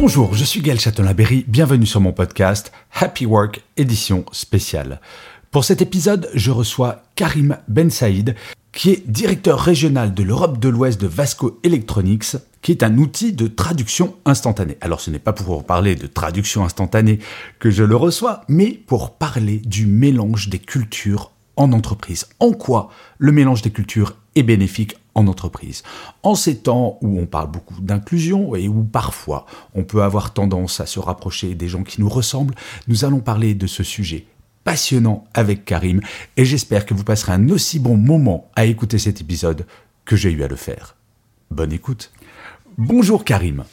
[0.00, 4.98] Bonjour, je suis Gaël Châtelain-Berry, bienvenue sur mon podcast Happy Work édition spéciale.
[5.50, 8.34] Pour cet épisode, je reçois Karim Ben Saïd,
[8.72, 13.34] qui est directeur régional de l'Europe de l'Ouest de Vasco Electronics, qui est un outil
[13.34, 14.78] de traduction instantanée.
[14.80, 17.18] Alors ce n'est pas pour parler de traduction instantanée
[17.58, 22.26] que je le reçois, mais pour parler du mélange des cultures en entreprise.
[22.38, 25.82] En quoi le mélange des cultures est bénéfique en entreprise?
[26.22, 30.80] En ces temps où on parle beaucoup d'inclusion et où parfois on peut avoir tendance
[30.80, 32.54] à se rapprocher des gens qui nous ressemblent,
[32.88, 34.26] nous allons parler de ce sujet
[34.64, 36.00] passionnant avec Karim
[36.36, 39.66] et j'espère que vous passerez un aussi bon moment à écouter cet épisode
[40.04, 40.96] que j'ai eu à le faire.
[41.50, 42.12] Bonne écoute.
[42.78, 43.64] Bonjour Karim.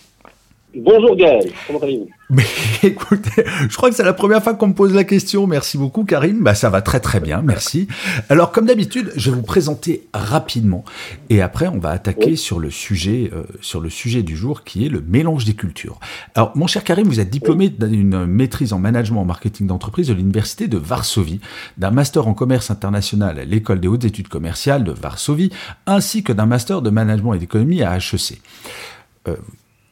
[0.80, 2.08] Bonjour Gaël, comment allez-vous?
[2.30, 2.44] Mais
[2.84, 5.48] écoutez, je crois que c'est la première fois qu'on me pose la question.
[5.48, 6.44] Merci beaucoup Karim.
[6.44, 7.88] Bah ça va très très bien, merci.
[8.30, 10.84] Alors comme d'habitude, je vais vous présenter rapidement
[11.30, 12.38] et après on va attaquer Oui.
[12.38, 16.00] sur le sujet euh, sur le sujet du jour qui est le mélange des cultures.
[16.36, 20.14] Alors mon cher Karim, vous êtes diplômé d'une maîtrise en management en marketing d'entreprise de
[20.14, 21.40] l'université de Varsovie,
[21.78, 25.52] d'un master en commerce international à l'école des hautes études commerciales de Varsovie,
[25.86, 28.42] ainsi que d'un master de management et d'économie à HEC.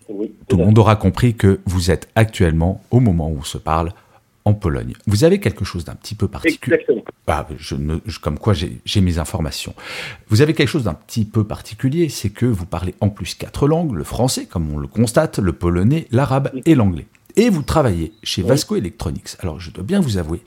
[0.09, 0.33] Oui.
[0.47, 3.91] Tout le monde aura compris que vous êtes actuellement, au moment où on se parle,
[4.47, 4.93] en Pologne.
[5.07, 6.75] Vous avez quelque chose d'un petit peu particulier.
[6.75, 7.01] Exactement.
[7.27, 9.73] Ah, je ne, je- comme quoi j'ai mes informations.
[10.29, 13.67] Vous avez quelque chose d'un petit peu particulier, c'est que vous parlez en plus quatre
[13.67, 17.07] langues, le français, comme on le constate, le polonais, l'arabe et l'anglais.
[17.37, 19.29] Et vous travaillez chez Vasco Electronics.
[19.39, 20.41] Alors, je dois bien vous avouer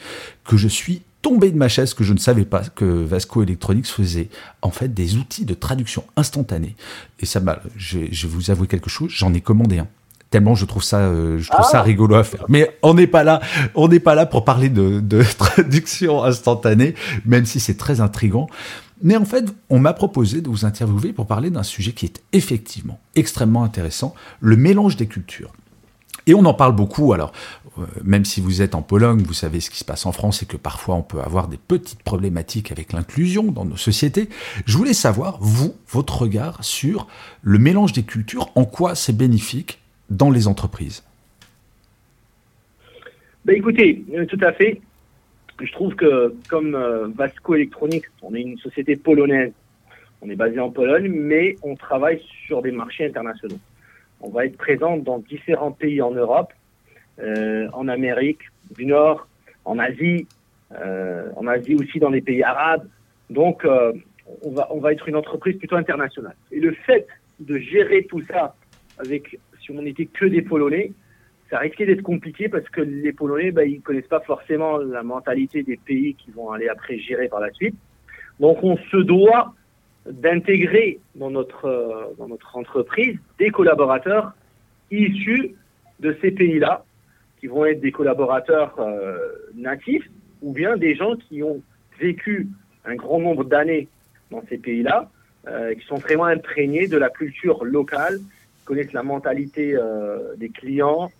[0.44, 3.86] que je suis tombé de ma chaise, que je ne savais pas que Vasco Electronics
[3.86, 4.28] faisait
[4.62, 6.76] en fait des outils de traduction instantanée.
[7.20, 9.88] Et ça m'a, je, je vais vous avouer quelque chose, j'en ai commandé un.
[10.30, 12.44] Tellement je trouve ça, euh, je trouve ça rigolo à faire.
[12.48, 13.40] Mais on n'est pas là,
[13.74, 18.46] on n'est pas là pour parler de, de traduction instantanée, même si c'est très intrigant.
[19.02, 22.20] Mais en fait, on m'a proposé de vous interviewer pour parler d'un sujet qui est
[22.32, 25.52] effectivement extrêmement intéressant, le mélange des cultures.
[26.28, 27.14] Et on en parle beaucoup.
[27.14, 27.32] Alors,
[27.78, 30.42] euh, même si vous êtes en Pologne, vous savez ce qui se passe en France
[30.42, 34.28] et que parfois on peut avoir des petites problématiques avec l'inclusion dans nos sociétés.
[34.66, 37.08] Je voulais savoir, vous, votre regard sur
[37.42, 39.80] le mélange des cultures, en quoi c'est bénéfique
[40.10, 41.02] dans les entreprises?
[43.46, 44.82] Ben, écoutez, euh, tout à fait.
[45.62, 49.52] Je trouve que comme euh, Vasco Electronics, on est une société polonaise.
[50.20, 53.58] On est basé en Pologne, mais on travaille sur des marchés internationaux.
[54.20, 56.52] On va être présent dans différents pays en Europe,
[57.20, 58.42] euh, en Amérique
[58.76, 59.28] du Nord,
[59.64, 60.26] en Asie,
[60.72, 62.86] euh, en Asie aussi dans les pays arabes.
[63.30, 63.92] Donc, euh,
[64.42, 66.36] on, va, on va être une entreprise plutôt internationale.
[66.50, 67.06] Et le fait
[67.40, 68.54] de gérer tout ça
[68.98, 70.92] avec, si on n'était que des Polonais,
[71.50, 75.62] ça risquait d'être compliqué parce que les Polonais, bah, ils connaissent pas forcément la mentalité
[75.62, 77.76] des pays qui vont aller après gérer par la suite.
[78.40, 79.54] Donc, on se doit
[80.06, 84.32] d'intégrer dans notre euh, dans notre entreprise des collaborateurs
[84.90, 85.54] issus
[86.00, 86.84] de ces pays-là,
[87.40, 89.18] qui vont être des collaborateurs euh,
[89.54, 90.08] natifs
[90.40, 91.60] ou bien des gens qui ont
[92.00, 92.48] vécu
[92.84, 93.88] un grand nombre d'années
[94.30, 95.10] dans ces pays-là,
[95.48, 99.76] euh, qui sont vraiment imprégnés de la culture locale, qui connaissent la mentalité
[100.36, 101.10] des clients,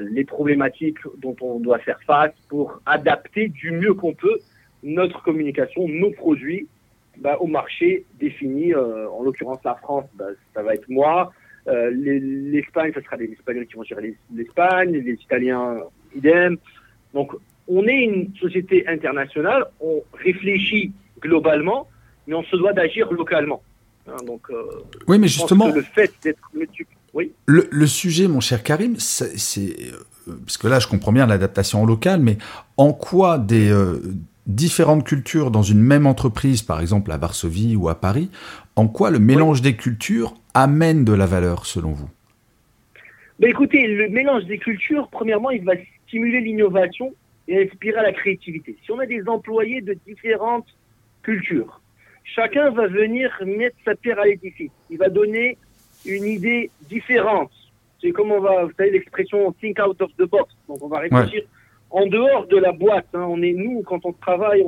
[0.00, 4.38] les problématiques dont on doit faire face pour adapter du mieux qu'on peut
[4.84, 6.68] notre communication, nos produits
[7.18, 8.72] bah, au marché défini.
[8.74, 11.32] euh, en l'occurrence, la France, bah, ça va être moi.
[11.68, 15.78] Euh, les- L'Espagne, ce sera des Espagnols qui vont gérer les- l'Espagne, les Italiens,
[16.14, 16.56] idem.
[17.14, 17.32] Donc,
[17.68, 21.88] on est une société internationale, on réfléchit globalement,
[22.26, 23.62] mais on se doit d'agir localement.
[24.06, 24.62] Hein, donc, euh,
[25.08, 26.38] Oui, mais justement, le fait d'être
[27.14, 27.32] oui.
[27.46, 29.30] le, le sujet, mon cher Karim, c'est,
[30.44, 32.36] parce que là, je comprends bien l'adaptation au local, mais
[32.76, 33.70] en quoi des
[34.46, 38.30] différentes cultures dans une même entreprise, par exemple à Varsovie ou à Paris,
[38.76, 42.08] en quoi le mélange des cultures amène de la valeur, selon vous?
[43.40, 45.72] Ben écoutez, le mélange des cultures, premièrement, il va
[46.06, 47.14] stimuler l'innovation
[47.48, 48.76] et inspirer à la créativité.
[48.84, 50.68] Si on a des employés de différentes
[51.22, 51.80] cultures,
[52.22, 54.70] chacun va venir mettre sa pierre à l'édifice.
[54.90, 55.58] Il va donner
[56.06, 57.50] une idée différente.
[58.00, 60.54] C'est comme on va, vous savez l'expression think out of the box.
[60.68, 61.42] Donc on va réfléchir
[61.90, 63.08] en dehors de la boîte.
[63.14, 63.26] hein.
[63.28, 64.64] On est nous quand on travaille,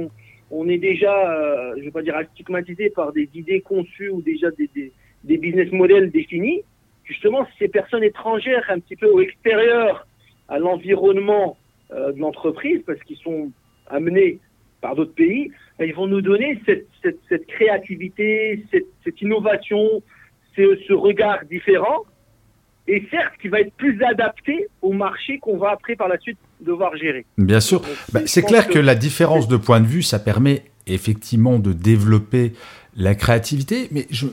[0.51, 4.49] on, est déjà, euh, je vais pas dire stigmatisé par des idées conçues ou déjà
[4.51, 4.93] des,
[5.25, 6.63] business models définis.
[7.05, 10.07] Justement, ces personnes étrangères, un petit peu au extérieur
[10.49, 11.57] à l'environnement
[11.93, 13.51] euh, de l'entreprise, parce qu'ils sont
[13.89, 14.39] amenés
[14.81, 20.03] par d'autres pays, ben, ils vont nous donner cette, créativité, cette, innovation,
[20.57, 22.05] ce regard différent
[22.89, 26.39] et certes qui va être plus adapté au marché qu'on va après par la suite
[26.61, 27.27] devoir gérer.
[27.39, 27.83] Bien sûr,
[28.13, 28.75] bah, c'est clair que...
[28.75, 32.53] que la différence de point de vue, ça permet effectivement de développer
[32.97, 34.27] la créativité, mais je,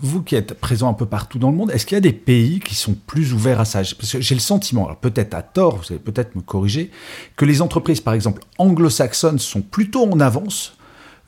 [0.00, 2.12] vous qui êtes présent un peu partout dans le monde, est-ce qu'il y a des
[2.12, 3.80] pays qui sont plus ouverts à ça?
[3.80, 6.90] Parce que j'ai le sentiment, peut-être à tort, vous allez peut-être me corriger,
[7.36, 10.78] que les entreprises, par exemple, anglo-saxonnes sont plutôt en avance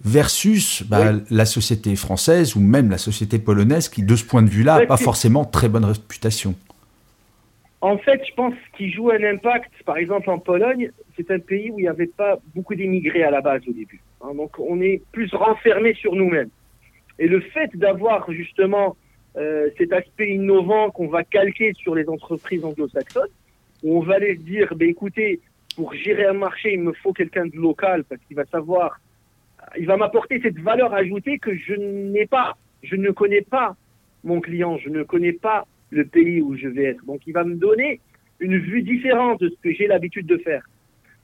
[0.03, 1.21] versus bah, oui.
[1.31, 4.87] la société française ou même la société polonaise qui, de ce point de vue-là, n'a
[4.87, 6.55] pas forcément très bonne réputation.
[7.83, 9.71] En fait, je pense qu'il joue un impact.
[9.85, 13.31] Par exemple, en Pologne, c'est un pays où il n'y avait pas beaucoup d'émigrés à
[13.31, 14.01] la base au début.
[14.21, 16.51] Hein, donc, on est plus renfermé sur nous-mêmes.
[17.19, 18.97] Et le fait d'avoir justement
[19.37, 23.31] euh, cet aspect innovant qu'on va calquer sur les entreprises anglo-saxonnes,
[23.83, 25.41] où on va aller dire, ben, écoutez,
[25.75, 29.01] pour gérer un marché, il me faut quelqu'un de local parce qu'il va savoir
[29.79, 32.57] il va m'apporter cette valeur ajoutée que je n'ai pas.
[32.83, 33.77] Je ne connais pas
[34.25, 37.05] mon client, je ne connais pas le pays où je vais être.
[37.05, 38.01] Donc, il va me donner
[38.39, 40.63] une vue différente de ce que j'ai l'habitude de faire.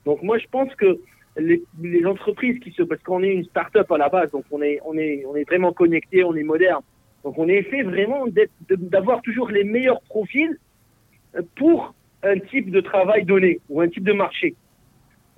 [0.05, 0.99] Donc, moi, je pense que
[1.37, 1.63] les,
[2.05, 4.97] entreprises qui se, parce qu'on est une start-up à la base, donc on est, on
[4.97, 6.81] est, on est vraiment connecté, on est moderne.
[7.23, 8.25] Donc, on est fait vraiment
[8.69, 10.57] d'avoir toujours les meilleurs profils
[11.55, 11.93] pour
[12.23, 14.55] un type de travail donné ou un type de marché.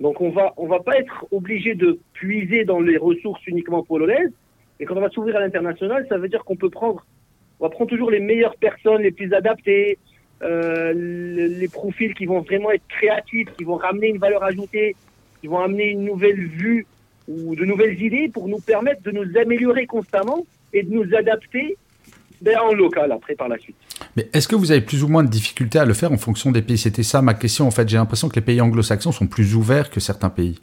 [0.00, 4.32] Donc on va on va pas être obligé de puiser dans les ressources uniquement polonaises.
[4.78, 7.04] Et quand on va s'ouvrir à l'international, ça veut dire qu'on peut prendre
[7.60, 9.98] on va prendre toujours les meilleures personnes, les plus adaptées,
[10.42, 14.96] euh, les, les profils qui vont vraiment être créatifs, qui vont ramener une valeur ajoutée,
[15.40, 16.86] qui vont amener une nouvelle vue
[17.28, 21.76] ou de nouvelles idées pour nous permettre de nous améliorer constamment et de nous adapter
[22.40, 23.76] ben, en local après par la suite.
[24.16, 26.50] Mais est-ce que vous avez plus ou moins de difficultés à le faire en fonction
[26.50, 26.78] des pays?
[26.78, 27.66] C'était ça ma question.
[27.66, 30.58] En fait, j'ai l'impression que les pays anglo-saxons sont plus ouverts que certains pays.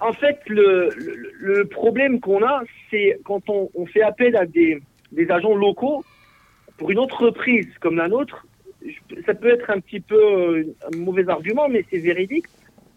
[0.00, 4.46] En fait, le, le, le problème qu'on a, c'est quand on, on, fait appel à
[4.46, 4.80] des,
[5.12, 6.04] des, agents locaux
[6.76, 8.46] pour une entreprise comme la nôtre,
[9.26, 12.46] ça peut être un petit peu un mauvais argument, mais c'est véridique.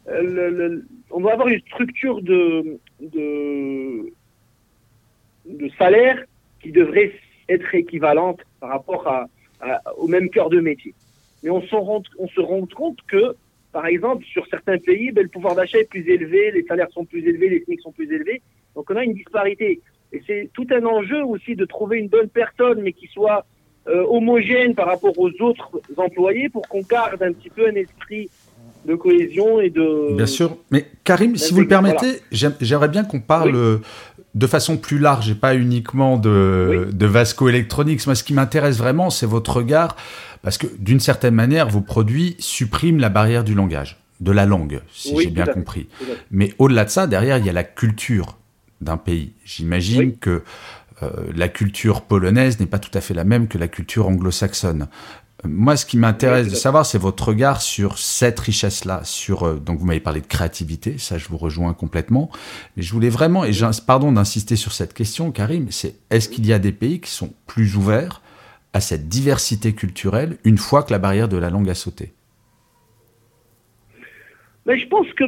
[0.08, 4.12] Le, on doit avoir une structure de, de,
[5.78, 6.24] salaire
[6.62, 7.12] qui devrait
[7.50, 9.28] être équivalente par rapport
[9.98, 10.94] au même cœur de métier.
[11.44, 13.36] Mais on, se rend compte que,
[13.72, 17.06] par exemple, sur certains pays, ben, le pouvoir d'achat est plus élevé, les salaires sont
[17.06, 18.42] plus élevés, les SMIC sont plus élevés.
[18.74, 19.80] Donc on a une disparité.
[20.16, 23.46] Et c'est tout un enjeu aussi de trouver une bonne personne, mais qui soit
[23.88, 28.30] euh, homogène par rapport aux autres employés pour qu'on garde un petit peu un esprit
[28.86, 30.16] de cohésion et de...
[30.16, 30.58] Bien sûr.
[30.72, 32.56] Mais Karim, si vous le permettez, voilà.
[32.62, 33.82] j'aimerais bien qu'on parle oui
[34.36, 36.94] de façon plus large et pas uniquement de, oui.
[36.94, 38.06] de Vasco Electronics.
[38.06, 39.96] Moi, ce qui m'intéresse vraiment, c'est votre regard,
[40.42, 44.82] parce que d'une certaine manière, vos produits suppriment la barrière du langage, de la langue,
[44.92, 45.88] si oui, j'ai bien compris.
[46.32, 48.38] Mais au-delà de ça, derrière, il y a la culture
[48.82, 49.34] d'un pays.
[49.46, 50.18] J'imagine oui.
[50.20, 50.44] que
[51.04, 54.88] euh, la culture polonaise n'est pas tout à fait la même que la culture anglo-saxonne.
[55.44, 59.02] Moi, ce qui m'intéresse de savoir, c'est votre regard sur cette richesse-là.
[59.04, 62.32] Sur euh, donc, vous m'avez parlé de créativité, ça, je vous rejoins complètement.
[62.76, 63.52] Mais je voulais vraiment, et
[63.86, 67.34] pardon d'insister sur cette question, Karim, c'est est-ce qu'il y a des pays qui sont
[67.46, 68.22] plus ouverts
[68.74, 72.14] à cette diversité culturelle une fois que la barrière de la langue a sauté?
[74.66, 75.26] Mais je pense que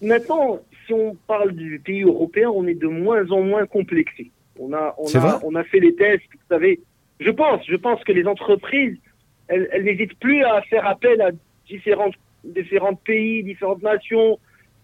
[0.00, 4.32] maintenant, si on parle du pays européen, on est de moins en moins complexé.
[4.58, 6.80] On a, on a, on a fait les tests, vous savez.
[7.20, 8.98] Je pense, je pense que les entreprises
[9.46, 11.30] elle, elle n'hésite plus à faire appel à
[11.66, 14.38] différentes, différents pays, différentes nations.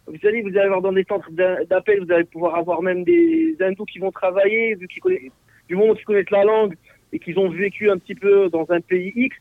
[0.06, 3.56] Vous savez, vous allez avoir dans des centres d'appel, vous allez pouvoir avoir même des
[3.60, 5.32] hindous qui vont travailler, vu qu'ils connaissent,
[5.68, 6.74] du moment qu'ils connaissent la langue
[7.12, 9.36] et qu'ils ont vécu un petit peu dans un pays X,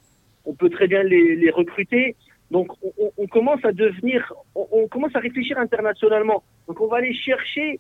[0.46, 2.16] on peut très bien les, les recruter.
[2.52, 2.72] Donc,
[3.18, 6.44] on, commence à devenir, on, commence à réfléchir internationalement.
[6.68, 7.80] Donc, on va aller chercher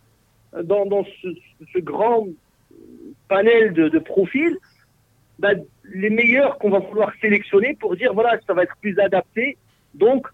[0.64, 2.28] dans, dans ce, grand
[3.28, 4.58] panel de, profils
[5.38, 5.52] bah,
[5.94, 9.58] les meilleurs qu'on va vouloir sélectionner pour dire voilà, ça va être plus adapté.
[9.94, 10.28] Donc,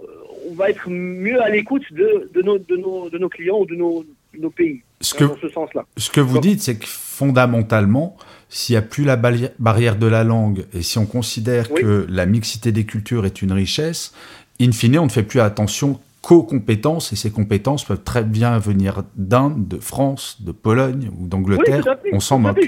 [0.00, 0.06] euh,
[0.50, 4.82] on va être mieux à l'écoute de, nos, clients ou de nos pays.
[5.02, 5.84] Ce que, dans ce sens-là.
[5.96, 8.16] Ce que vous Donc, dites, c'est que fondamentalement,
[8.48, 11.82] s'il n'y a plus la barrière de la langue et si on considère oui.
[11.82, 14.14] que la mixité des cultures est une richesse,
[14.60, 19.02] in fine, on ne fait plus attention co-compétences et ces compétences peuvent très bien venir
[19.16, 21.84] d'Inde, de France, de Pologne ou d'Angleterre.
[22.04, 22.60] Oui, on s'en moque.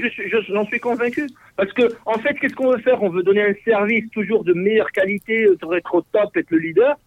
[0.49, 1.29] J'en suis convaincu.
[1.57, 3.01] Parce que, en fait, qu'est-ce qu'on veut faire?
[3.03, 6.99] On veut donner un service toujours de meilleure qualité, être au top, être le leader.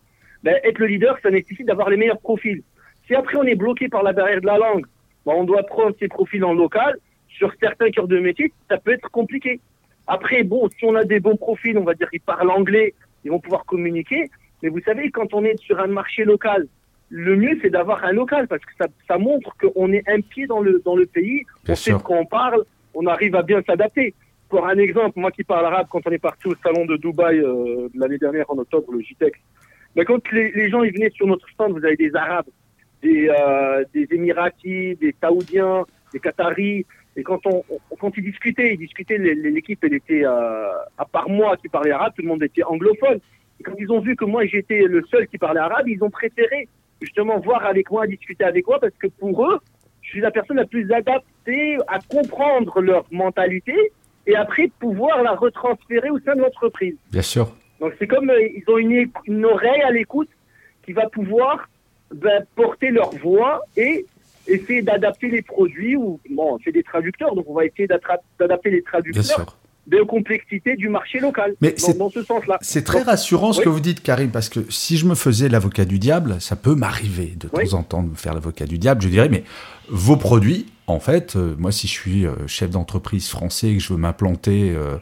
[0.43, 2.63] Ben, être le leader, ça nécessite d'avoir les meilleurs profils.
[3.07, 4.85] Si après on est bloqué par la barrière de la langue,
[5.27, 6.97] bah, on doit prendre ses profils en local.
[7.27, 9.59] Sur certains cœurs de métier, ça peut être compliqué.
[10.07, 12.93] Après, bon, si on a des bons profils, on va dire qu'ils parlent anglais,
[13.25, 14.29] ils vont pouvoir communiquer.
[14.63, 16.65] Mais vous savez, quand on est sur un marché local,
[17.09, 20.47] le mieux c'est d'avoir un local parce que ça, ça montre qu'on est un pied
[20.47, 23.43] dans le dans le pays, Bien on sait de quoi on parle, on arrive à
[23.43, 24.13] bien s'adapter.
[24.47, 27.39] Pour un exemple, moi qui parle arabe, quand on est parti au salon de Dubaï
[27.39, 29.37] euh, l'année dernière en octobre, le JTEX,
[29.93, 32.47] ben, quand les, les gens ils venaient sur notre stand, vous avez des Arabes,
[33.01, 36.85] des, euh, des Émiratis, des Saoudiens, des Qataris,
[37.15, 41.29] et quand on, on- quand ils discutaient, ils discutaient, l'équipe elle était euh, à part
[41.29, 43.19] moi qui parlais arabe, tout le monde était anglophone.
[43.59, 46.09] Et quand ils ont vu que moi j'étais le seul qui parlait arabe, ils ont
[46.11, 46.67] préféré
[47.01, 49.59] justement voir avec moi, discuter avec moi, parce que pour eux,
[50.03, 53.75] je suis la personne la plus adaptée à comprendre leur mentalité
[54.27, 56.95] et après pouvoir la retransférer au sein de l'entreprise.
[57.11, 57.47] Bien sûr.
[57.79, 60.29] Donc c'est comme euh, ils ont une, une oreille à l'écoute
[60.83, 61.67] qui va pouvoir
[62.13, 64.05] ben, porter leur voix et
[64.47, 67.87] essayer d'adapter les produits ou bon c'est des traducteurs donc on va essayer
[68.39, 72.57] d'adapter les traducteurs de complexité du marché local Mais dans, c'est- dans ce sens-là.
[72.61, 73.63] C'est très Donc, rassurant ce oui.
[73.63, 76.75] que vous dites, Karim, parce que si je me faisais l'avocat du diable, ça peut
[76.75, 79.01] m'arriver de temps en temps de me faire l'avocat du diable.
[79.01, 79.45] Je dirais, mais
[79.87, 83.81] vos produits, en fait, euh, moi, si je suis euh, chef d'entreprise français et que
[83.81, 84.73] je veux m'implanter.
[84.75, 84.97] euh,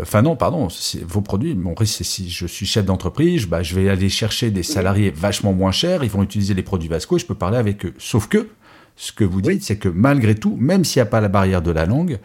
[0.00, 0.68] Enfin non, pardon,
[1.06, 4.50] vos produits, mon risque c'est si je suis chef d'entreprise, bah, je vais aller chercher
[4.50, 7.56] des salariés vachement moins chers, ils vont utiliser les produits Vasco et je peux parler
[7.56, 7.94] avec eux.
[7.98, 8.48] Sauf que,
[8.96, 11.62] ce que vous dites, c'est que malgré tout, même s'il n'y a pas la barrière
[11.62, 12.18] de la langue,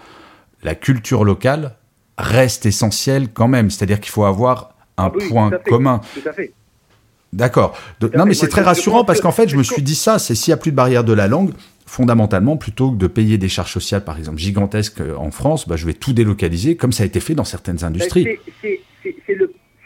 [0.63, 1.75] la culture locale
[2.17, 3.69] reste essentielle quand même.
[3.69, 5.69] C'est-à-dire qu'il faut avoir un oui, point tout à fait.
[5.69, 6.01] commun.
[6.13, 6.53] Tout à fait.
[7.33, 7.77] D'accord.
[8.15, 10.33] Non, mais c'est très rassurant parce que- qu'en fait, je me suis dit ça, c'est
[10.35, 11.51] s'il n'y a plus de barrière de la langue,
[11.85, 15.75] fondamentalement, plutôt que de payer des charges sociales, par exemple, gigantesques euh, en France, bah,
[15.77, 18.39] je vais tout délocaliser, comme ça a été fait dans certaines Ben, industries.
[18.61, 18.79] c'est-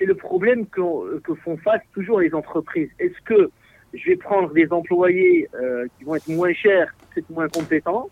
[0.03, 2.89] le, problème qu'on- que font face toujours les entreprises.
[2.99, 3.51] Est-ce que
[3.93, 8.09] je vais prendre des employés euh, qui vont être moins chers, peut-être moins compétents,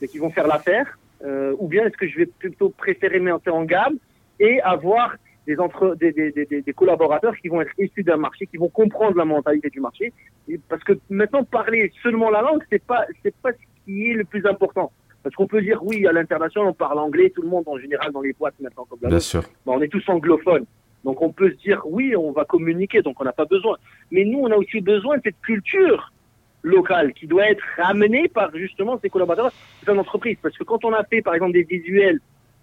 [0.00, 3.48] mais qui vont faire l'affaire, euh, ou bien est-ce que je vais plutôt préférer monter
[3.50, 3.96] en gamme
[4.40, 5.14] et avoir
[5.46, 8.68] des, entre, des, des, des, des- collaborateurs qui vont être issus d'un marché, qui vont
[8.68, 10.12] comprendre la mentalité du marché,
[10.48, 14.14] Et parce que maintenant parler seulement la langue, c'est pas c'est pas ce qui est
[14.14, 14.92] le plus important.
[15.22, 18.12] Parce qu'on peut dire oui à l'international on parle anglais, tout le monde en général
[18.12, 19.42] dans les boîtes maintenant comme la Bien sûr.
[19.66, 20.66] ben, on est tous anglophones.
[21.04, 23.76] Donc on peut se dire oui, on va communiquer, donc on n'a pas besoin.
[24.12, 26.12] Mais nous, on a aussi besoin de cette culture
[26.62, 29.52] locale qui doit être ramenée par justement ces collaborateurs
[29.86, 30.36] dans l'entreprise.
[30.40, 32.20] Parce que quand on a fait par exemple des visuels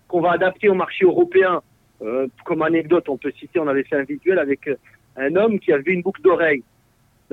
[0.07, 1.61] qu'on va adapter au marché européen,
[2.01, 4.75] euh, comme anecdote, on peut citer, on avait fait un visuel avec euh,
[5.17, 6.63] un homme qui avait une boucle d'oreille.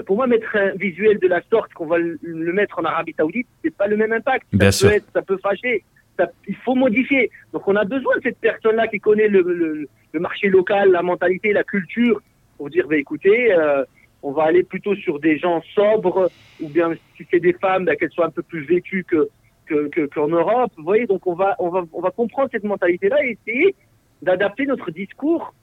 [0.07, 3.47] Pour moi, mettre un visuel de la sorte qu'on va le mettre en Arabie Saoudite,
[3.65, 4.47] c'est pas le même impact.
[4.53, 4.89] Bien ça sûr.
[4.91, 5.85] peut être, ça peut fâcher.
[6.19, 7.31] Ça- il faut modifier.
[7.53, 11.03] Donc on a besoin de cette personne-là qui connaît le, le, le marché local, la
[11.03, 12.21] mentalité, la culture,
[12.59, 13.85] pour dire, bah, écoutez, euh,
[14.23, 16.31] on va aller plutôt sur des gens sobres,
[16.61, 19.29] ou bien si c'est des femmes, bah, qu'elles soient un peu plus vêtues que
[19.67, 20.73] que- que- qu'en Europe.
[20.77, 23.75] Vous voyez, donc on va on va on va comprendre cette mentalité-là et essayer
[24.23, 25.55] d'adapter notre discours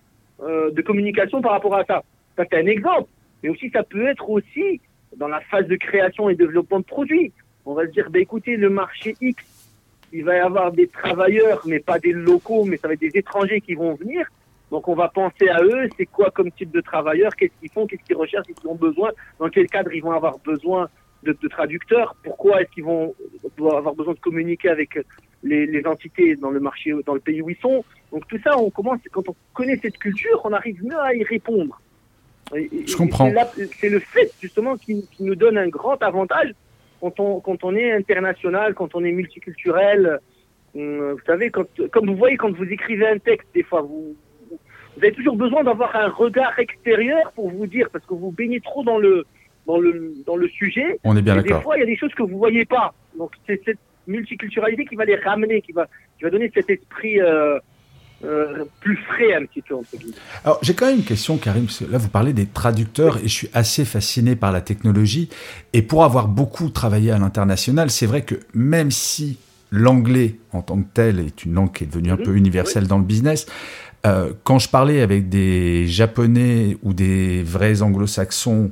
[0.42, 2.04] euh, de communication par rapport à ça.
[2.36, 3.10] Ça c'est un exemple,
[3.42, 4.82] mais aussi ça peut être aussi
[5.18, 7.32] dans la phase de création et développement de produits.
[7.66, 9.44] On va se dire, bah, écoutez, le marché X,
[10.12, 13.16] il va y avoir des travailleurs, mais pas des locaux, mais ça va être des
[13.18, 14.28] étrangers qui vont venir.
[14.70, 17.86] Donc on va penser à eux, c'est quoi comme type de travailleurs, qu'est-ce qu'ils font,
[17.86, 20.90] qu'est-ce qu'ils recherchent, qu'est-ce qu'ils ont besoin, dans quel cadre ils vont avoir besoin
[21.24, 23.14] de, traducteurs, pourquoi est-ce qu'ils vont
[23.60, 25.00] avoir besoin de communiquer avec
[25.42, 27.86] les, les entités dans le marché, dans le pays où ils sont.
[28.14, 31.24] Donc tout ça, on commence, quand on connaît cette culture, on arrive mieux à y
[31.24, 31.82] répondre.
[32.56, 33.30] Et- Je comprends.
[33.80, 36.54] c'est le fait justement qui, qui nous donne un grand avantage
[37.02, 40.20] quand on, quand on est international, quand on est multiculturel.
[40.76, 44.16] Hum, Vous savez, quand, comme vous voyez, quand vous écrivez un texte, des fois, vous,
[44.52, 48.60] vous avez toujours besoin d'avoir un regard extérieur pour vous dire, parce que vous baignez
[48.62, 49.26] trop dans le,
[49.66, 51.00] dans le, dans le sujet.
[51.04, 51.64] On est bien Et des d'accord.
[51.64, 52.94] fois, il y a des choses que vous voyez pas.
[53.18, 57.20] Donc, c'est cette multiculturalité qui va les ramener, qui va, qui va donner cet esprit
[57.20, 57.58] euh,
[58.24, 60.16] euh, plus frais un petit peu, entre guillemets.
[60.46, 63.24] Alors, j'ai quand même une question, Karim, parce que là, vous parlez des traducteurs et
[63.24, 65.30] je suis assez fasciné par la technologie.
[65.74, 69.38] Et pour avoir beaucoup travaillé à l'international, c'est vrai que même si
[69.72, 72.88] l'anglais en tant que tel est une langue qui est devenue un Mhm, peu universelle
[72.88, 73.46] dans le business,
[74.06, 78.72] euh, quand je parlais avec des Japonais ou des vrais anglo-saxons,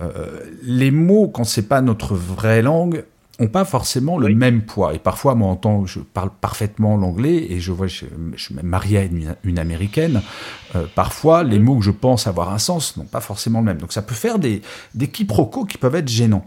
[0.00, 3.04] euh, les mots, quand c'est pas notre vraie langue,
[3.38, 4.34] ont pas forcément le Oui.
[4.34, 4.94] même poids.
[4.94, 8.54] Et parfois, moi, en tant je parle parfaitement l'anglais et je vois, je, je suis
[8.54, 10.22] même marié à une, une américaine.
[10.74, 13.78] euh, parfois, les mots que je pense avoir un sens n'ont pas forcément le même.
[13.78, 14.62] Donc, ça peut faire des,
[14.94, 16.46] des quiproquos qui peuvent être gênants.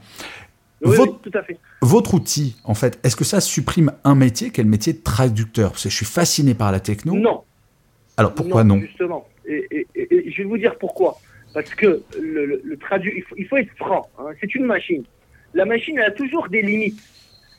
[0.84, 1.58] Oui, Votre- oui, tout à fait.
[1.82, 5.72] Votre outil, en fait, est-ce que ça supprime un métier Quel métier de traducteur?
[5.72, 7.14] Parce que je suis fasciné par la techno.
[7.16, 7.42] Non.
[8.18, 9.28] Alors, pourquoi non, Justement.
[9.46, 11.20] Et, et- et- et je vais vous dire pourquoi.
[11.54, 14.08] Parce que le, le, le traduit, il faut, il faut être franc.
[14.20, 14.26] hein.
[14.40, 15.04] C'est une machine.
[15.54, 17.00] La machine, elle a toujours des limites.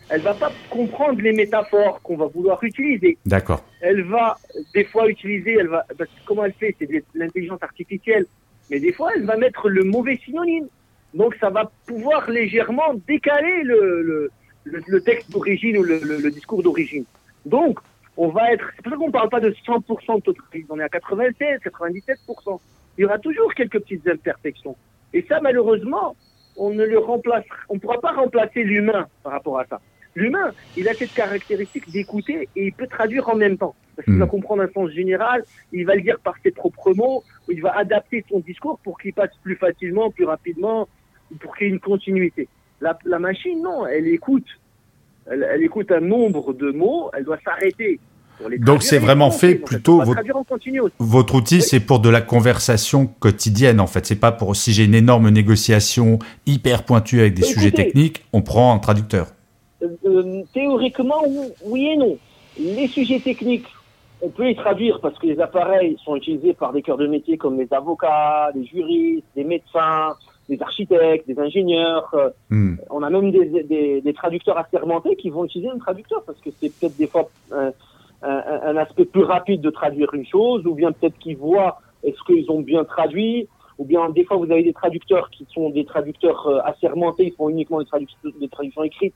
[0.08, 3.16] Elle va pas comprendre les métaphores qu'on va vouloir utiliser.
[3.26, 3.64] D'accord.
[3.80, 4.38] Elle va
[4.74, 8.26] des fois utiliser, elle va, parce que comment elle fait, c'est de l'intelligence artificielle.
[8.70, 10.66] Mais des fois, elle va mettre le mauvais synonyme.
[11.14, 14.30] Donc, ça va pouvoir légèrement décaler le, le,
[14.64, 17.04] le, le texte d'origine ou le, discours d'origine.
[17.46, 17.78] Donc,
[18.16, 20.66] on va être, c'est pour ça qu'on parle pas de 100% de totalité.
[20.70, 22.60] On est à 96, 97%.
[22.98, 24.76] Il y aura toujours quelques petites imperfections.
[25.12, 26.16] Et ça, malheureusement,
[26.60, 29.80] on ne le remplace, on ne pourra pas remplacer l'humain par rapport à ça.
[30.14, 33.74] L'humain, il a cette caractéristique d'écouter et il peut traduire en même temps.
[33.96, 34.20] Parce qu'il Mm.
[34.20, 37.76] va comprendre un sens général, il va le dire par ses propres mots, il va
[37.76, 40.88] adapter son discours pour qu'il passe plus facilement, plus rapidement,
[41.40, 42.48] pour qu'il y ait une continuité.
[42.80, 44.46] La, la machine, non, elle écoute.
[45.30, 48.00] Elle, elle écoute un nombre de mots, elle doit s'arrêter.
[48.48, 50.22] Les Donc, c'est les vraiment fait plutôt votre-
[51.34, 51.62] outil, Oui.
[51.62, 54.06] c'est pour de la conversation quotidienne, en fait.
[54.06, 58.24] C'est pas pour si j'ai une énorme négociation hyper pointue avec des Bah, sujets techniques,
[58.32, 59.26] on prend un traducteur.
[59.82, 61.22] Euh, euh, théoriquement,
[61.64, 62.16] oui- et non.
[62.58, 63.66] Les sujets techniques,
[64.22, 67.38] on peut les traduire parce que les appareils sont utilisés par des cœurs de métier
[67.38, 70.14] comme les avocats, les juristes, des médecins,
[70.48, 72.10] des architectes, des ingénieurs.
[72.14, 72.74] euh, Hmm.
[72.90, 76.50] on a même des, des, des traducteurs assermentés qui vont utiliser un traducteur parce que
[76.60, 77.30] c'est peut-être des fois
[78.22, 82.22] un, un aspect plus rapide de traduire une chose, ou bien peut-être qu'ils voient est-ce
[82.26, 83.48] qu'ils ont bien traduit,
[83.78, 87.32] ou bien des fois vous avez des traducteurs qui sont des traducteurs euh, assermentés, ils
[87.34, 89.14] font uniquement des, traduc- des traductions écrites.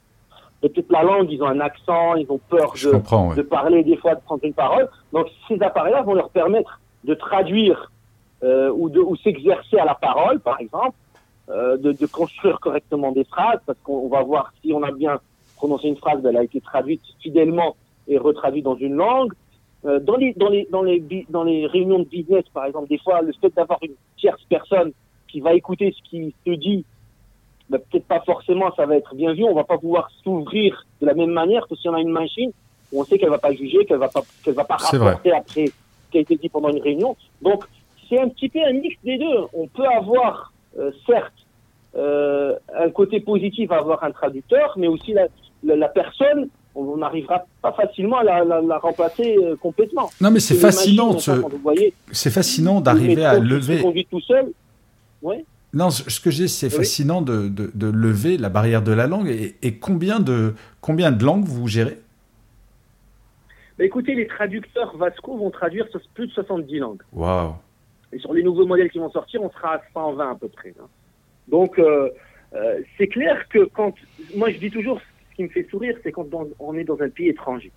[0.61, 2.89] Peut-être la langue, ils ont un accent, ils ont peur de,
[3.29, 3.37] ouais.
[3.37, 4.89] de parler, des fois de prendre une parole.
[5.13, 7.91] Donc ces appareils-là vont leur permettre de traduire
[8.43, 10.97] euh, ou de ou s'exercer à la parole, par exemple,
[11.51, 14.91] euh, de, de construire correctement des phrases, parce qu'on on va voir si on a
[14.91, 15.21] bien
[15.57, 17.77] prononcé une phrase, ben, elle a été traduite fidèlement
[18.09, 19.33] et retraduite dans une langue.
[19.87, 22.89] Euh, dans les dans les dans les bi- dans les réunions de business, par exemple,
[22.89, 24.93] des fois le fait d'avoir une tierce personne
[25.29, 26.85] qui va écouter ce qui se dit,
[27.69, 29.45] ben, peut-être pas forcément ça va être bien vu.
[29.45, 32.51] On va pas pouvoir s'ouvrir de la même manière que si on a une machine
[32.93, 35.09] où on sait qu'elle va pas juger, qu'elle va pas qu'elle va pas C'est vrai.
[35.09, 37.15] rapporter après ce qui a été dit pendant une réunion.
[37.43, 37.65] Donc
[38.09, 39.39] c'est un petit peu un mix des deux.
[39.53, 41.33] On peut avoir euh, certes
[41.97, 45.27] euh, un côté positif à avoir un traducteur, mais aussi la,
[45.63, 50.11] la, la personne, on n'arrivera pas facilement à la, la, la remplacer euh, complètement.
[50.21, 51.17] Non, mais c'est fascinant,
[52.13, 53.81] c'est fascinant une d'arriver à lever.
[53.81, 54.51] conduit tout seul.
[55.23, 55.45] Ouais.
[55.73, 56.77] Non, ce ce que je dis, c'est Oui.
[56.79, 59.29] fascinant de, de- de lever la barrière de la langue.
[59.29, 61.99] Et, et combien de combien de langues vous gérez?
[63.79, 67.03] Mais écoutez, les traducteurs Vasco vont traduire plus de 70 langues.
[67.13, 67.55] Waouh.
[68.13, 70.73] Et sur les nouveaux modèles qui vont sortir, on sera à 120 à peu près.
[70.81, 70.87] hein.
[71.49, 72.09] Donc, euh,
[72.55, 73.93] euh, c'est clair que quand...
[74.37, 75.01] Moi, je dis toujours,
[75.35, 76.29] ce qui me fait sourire, c'est quand
[76.61, 77.73] on, est dans un pays étranger.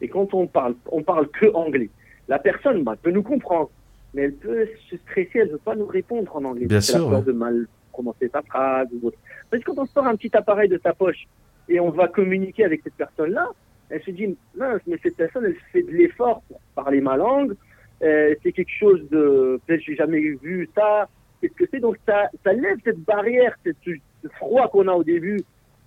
[0.00, 1.90] Et quand on parle, on parle que anglais.
[2.28, 3.70] La personne bah, peut nous comprendre,
[4.14, 6.66] mais elle peut se stresser, elle ne veut pas nous répondre en anglais.
[6.66, 7.24] Bien sûr, a peur ouais.
[7.24, 9.18] de mal prononcer sa phrase ou autre.
[9.50, 11.26] Parce que quand on sort un petit appareil de sa poche
[11.68, 13.48] et on va communiquer avec cette personne-là,
[13.90, 17.56] elle se dit, mince, mais cette personne, elle fait de l'effort pour parler ma langue.
[18.02, 21.08] Euh, c'est quelque chose de, peut-être j'ai jamais vu ça.
[21.40, 21.80] Qu'est-ce que c'est?
[21.80, 25.40] Donc ça, ça lève cette barrière, cette, ce froid qu'on a au début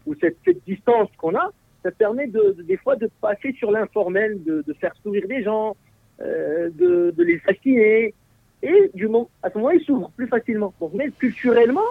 [0.05, 1.49] ou cette, cette distance qu'on a.
[1.83, 5.43] Ça permet de, de- des fois de passer sur l'informel, de, de faire sourire des
[5.43, 5.75] gens,
[6.21, 8.15] euh, de, les fasciner.
[8.61, 10.73] Et du moment, à ce moment-là, ils s'ouvrent plus facilement.
[10.79, 11.81] Donc, mais culturellement,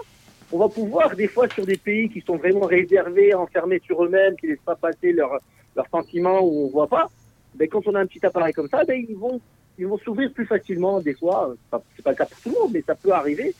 [0.50, 4.36] on va pouvoir des fois sur des pays qui sont vraiment réservés, enfermés sur eux-mêmes,
[4.36, 5.38] qui ne laissent pas passer leurs
[5.76, 7.08] leurs sentiments où on voit pas.
[7.54, 9.40] Ben, quand on a un petit appareil comme ça, ben, ils vont
[9.78, 11.00] ils vont s'ouvrir plus facilement.
[11.00, 13.12] Des fois, euh, c'est pas, pas le cas pour tout le monde, mais ça peut
[13.12, 13.56] arriver.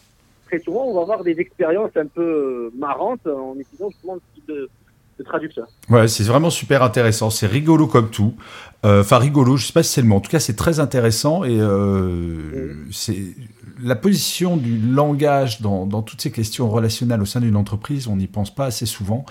[0.52, 4.34] Très souvent, on va avoir des expériences un peu euh, marrantes en utilisant justement ce
[4.34, 4.68] type de,
[5.18, 5.66] de traducteur.
[5.88, 7.30] Ouais, c'est vraiment super intéressant.
[7.30, 8.34] C'est rigolo comme tout.
[8.84, 10.16] Euh, Enfin, rigolo, je sais pas si c'est le mot.
[10.16, 13.34] En tout cas, c'est très intéressant et euh, c'est
[13.82, 18.06] la position du langage dans, dans toutes ces questions relationnelles au sein d'une entreprise.
[18.06, 19.24] On n'y pense pas assez souvent.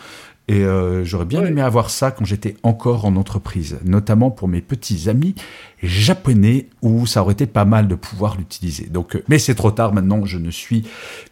[0.52, 1.48] Et euh, j'aurais bien Ouais.
[1.48, 5.34] aimé avoir ça quand j'étais encore en entreprise, notamment pour mes petits amis
[5.82, 8.88] japonais où ça aurait été pas mal de pouvoir l'utiliser.
[8.88, 10.26] Donc, euh, mais c'est trop tard maintenant.
[10.26, 10.84] Je ne suis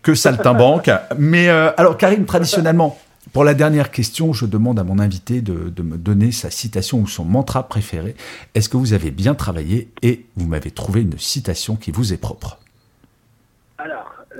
[0.02, 0.90] que saltimbanque.
[1.20, 2.98] mais euh, alors, Karim, traditionnellement,
[3.34, 7.00] pour la dernière question, je demande à mon invité de, de me donner sa citation
[7.02, 8.16] ou son mantra préféré.
[8.56, 12.18] Est-ce que vous avez bien travaillé et vous m'avez trouvé une citation qui vous est
[12.18, 12.58] propre?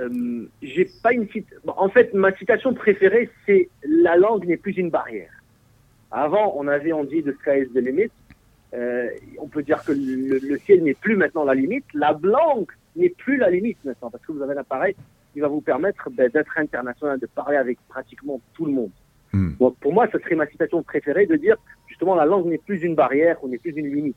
[0.00, 1.26] Euh, j'ai pas une
[1.64, 5.30] bon, en fait, ma citation préférée, c'est la langue n'est plus une barrière.
[6.10, 8.10] Avant, on avait on dit the sky is the limit.
[8.72, 9.08] Euh,
[9.38, 11.84] on peut dire que le, le ciel n'est plus maintenant la limite.
[11.94, 14.94] La langue n'est plus la limite maintenant parce que vous avez un appareil
[15.32, 18.90] qui va vous permettre ben, d'être international, de parler avec pratiquement tout le monde.
[19.32, 19.52] Hmm.
[19.60, 21.56] Donc, pour moi, ce serait ma citation préférée de dire
[21.88, 24.16] justement la langue n'est plus une barrière ou n'est plus une limite.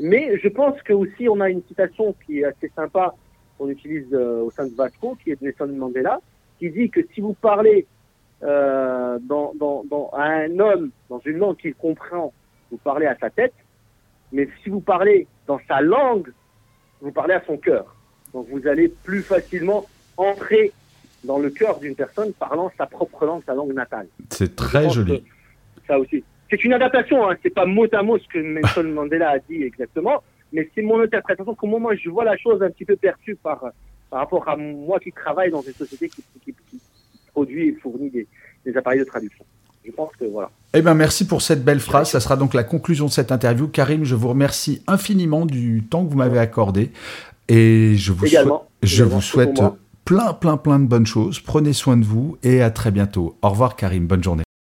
[0.00, 3.14] Mais je pense que aussi on a une citation qui est assez sympa
[3.58, 6.20] qu'on utilise euh, au sein de Vasco, qui est de Nelson Mandela,
[6.58, 7.86] qui dit que si vous parlez
[8.42, 12.32] euh, dans, dans, dans, à un homme dans une langue qu'il comprend,
[12.70, 13.54] vous parlez à sa tête,
[14.32, 16.32] mais si vous parlez dans sa langue,
[17.00, 17.96] vous parlez à son cœur.
[18.32, 20.72] Donc vous allez plus facilement entrer
[21.24, 24.06] dans le cœur d'une personne parlant sa propre langue, sa langue natale.
[24.30, 25.24] C'est très joli.
[25.86, 26.22] Ça aussi.
[26.50, 27.36] C'est une adaptation, hein.
[27.42, 31.00] c'est pas mot à mot ce que Nelson Mandela a dit exactement, mais c'est mon
[31.00, 33.64] interprétation, comment moi je vois la chose un petit peu perçue par,
[34.10, 36.80] par rapport à moi qui travaille dans une société qui, qui, qui
[37.32, 38.26] produit et fournit des,
[38.64, 39.44] des appareils de traduction.
[39.84, 40.50] Je pense que voilà.
[40.74, 42.10] Eh bien, merci pour cette belle phrase.
[42.10, 43.68] Ça sera donc la conclusion de cette interview.
[43.68, 46.90] Karim, je vous remercie infiniment du temps que vous m'avez accordé.
[47.48, 48.68] Et je vous, Également.
[48.82, 49.60] je Également, vous souhaite
[50.04, 51.40] plein, plein, plein de bonnes choses.
[51.40, 53.36] Prenez soin de vous et à très bientôt.
[53.40, 54.06] Au revoir, Karim.
[54.06, 54.47] Bonne journée.